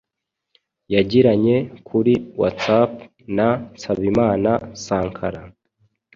[0.93, 1.55] yagiranye
[1.87, 2.93] kuri WhatsApp
[3.37, 5.45] na Nsabimana 'Sankara',